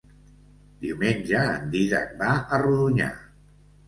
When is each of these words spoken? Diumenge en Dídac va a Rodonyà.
Diumenge 0.85 1.41
en 1.49 1.67
Dídac 1.75 2.15
va 2.21 2.31
a 2.57 2.59
Rodonyà. 2.63 3.11